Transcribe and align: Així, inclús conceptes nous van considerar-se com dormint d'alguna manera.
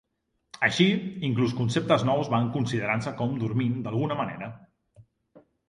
Així, 0.67 0.87
inclús 1.29 1.53
conceptes 1.59 2.07
nous 2.11 2.33
van 2.37 2.49
considerar-se 2.57 3.15
com 3.21 3.39
dormint 3.45 3.79
d'alguna 3.87 4.21
manera. 4.25 4.51